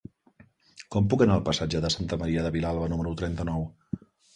Com 0.95 1.11
puc 1.11 1.23
anar 1.27 1.37
al 1.41 1.45
passatge 1.51 1.85
de 1.85 1.95
Santa 1.99 2.21
Maria 2.25 2.49
de 2.49 2.57
Vilalba 2.59 2.93
número 2.97 3.17
trenta-nou? 3.25 3.73